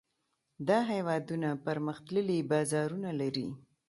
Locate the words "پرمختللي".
1.65-2.37